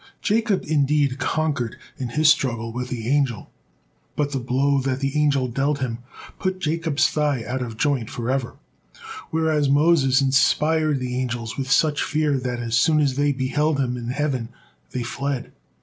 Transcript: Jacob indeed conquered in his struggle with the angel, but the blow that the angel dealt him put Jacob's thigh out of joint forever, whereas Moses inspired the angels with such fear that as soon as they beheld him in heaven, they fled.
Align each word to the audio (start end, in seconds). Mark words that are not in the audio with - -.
Jacob 0.23 0.63
indeed 0.67 1.19
conquered 1.19 1.77
in 1.95 2.07
his 2.09 2.27
struggle 2.27 2.73
with 2.73 2.89
the 2.89 3.07
angel, 3.07 3.51
but 4.15 4.31
the 4.31 4.39
blow 4.39 4.81
that 4.81 4.99
the 4.99 5.15
angel 5.15 5.47
dealt 5.47 5.77
him 5.77 5.99
put 6.39 6.57
Jacob's 6.57 7.07
thigh 7.07 7.43
out 7.45 7.61
of 7.61 7.77
joint 7.77 8.09
forever, 8.09 8.55
whereas 9.29 9.69
Moses 9.69 10.19
inspired 10.19 10.99
the 10.99 11.15
angels 11.21 11.55
with 11.55 11.69
such 11.69 12.01
fear 12.01 12.39
that 12.39 12.57
as 12.57 12.73
soon 12.75 12.99
as 12.99 13.13
they 13.13 13.31
beheld 13.31 13.79
him 13.79 13.95
in 13.95 14.07
heaven, 14.07 14.49
they 14.89 15.03
fled. 15.03 15.51